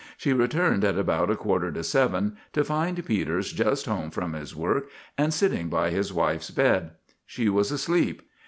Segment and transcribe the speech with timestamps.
[0.17, 4.55] She returned at about a quarter to seven to find Peters just home from his
[4.55, 6.93] work and sitting by his wife's bed.
[7.27, 8.23] She was asleep.